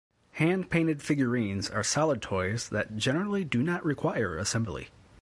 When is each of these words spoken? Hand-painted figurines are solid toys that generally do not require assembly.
Hand-painted 0.31 0.99
figurines 1.03 1.69
are 1.69 1.83
solid 1.83 2.23
toys 2.23 2.69
that 2.69 2.97
generally 2.97 3.43
do 3.43 3.61
not 3.61 3.85
require 3.85 4.35
assembly. 4.35 4.89